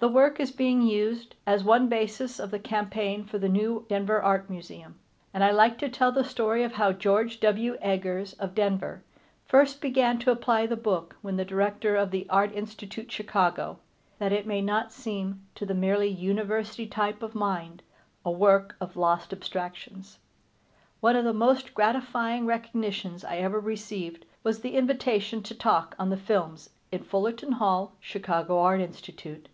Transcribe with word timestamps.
The 0.00 0.06
work 0.06 0.38
is 0.38 0.52
being 0.52 0.82
used 0.82 1.34
as 1.44 1.64
one 1.64 1.88
basis 1.88 2.38
of 2.38 2.52
the 2.52 2.60
campaign 2.60 3.24
for 3.24 3.36
the 3.38 3.48
New 3.48 3.84
Denver 3.88 4.22
Art 4.22 4.48
Museum, 4.48 4.94
and 5.34 5.42
I 5.42 5.50
like 5.50 5.76
to 5.78 5.88
tell 5.88 6.12
the 6.12 6.22
story 6.22 6.62
of 6.62 6.74
how 6.74 6.92
George 6.92 7.40
W. 7.40 7.76
Eggers 7.80 8.32
of 8.34 8.54
Denver 8.54 9.02
first 9.44 9.80
began 9.80 10.20
to 10.20 10.30
apply 10.30 10.66
the 10.66 10.76
book 10.76 11.16
when 11.20 11.36
the 11.36 11.44
Director 11.44 11.96
of 11.96 12.12
the 12.12 12.28
Art 12.30 12.52
Institute, 12.54 13.10
Chicago, 13.10 13.80
that 14.20 14.32
it 14.32 14.46
may 14.46 14.62
not 14.62 14.92
seem 14.92 15.44
to 15.56 15.66
the 15.66 15.74
merely 15.74 16.06
University 16.06 16.86
type 16.86 17.20
of 17.20 17.34
mind 17.34 17.82
a 18.24 18.30
work 18.30 18.76
of 18.80 18.96
lost 18.96 19.32
abstractions. 19.32 20.20
One 21.00 21.16
of 21.16 21.24
the 21.24 21.32
most 21.32 21.74
gratifying 21.74 22.46
recognitions 22.46 23.24
I 23.24 23.38
ever 23.38 23.58
received 23.58 24.26
was 24.44 24.60
the 24.60 24.76
invitation 24.76 25.42
to 25.42 25.56
talk 25.56 25.96
on 25.98 26.08
the 26.10 26.16
films 26.16 26.70
in 26.92 27.02
Fullerton 27.02 27.50
Hall, 27.50 27.96
Chicago 27.98 28.60
Art 28.60 28.80
Institute. 28.80 29.48